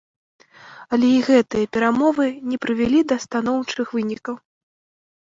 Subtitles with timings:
[0.97, 4.35] Але і гэтыя перамовы не прывялі да станоўчых вынікаў.